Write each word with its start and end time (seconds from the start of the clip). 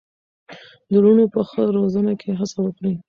د 0.89 0.93
لوڼو 1.03 1.25
په 1.33 1.41
ښه 1.49 1.61
روزنه 1.77 2.13
کې 2.21 2.29
هڅه 2.39 2.57
وکړئ. 2.61 2.93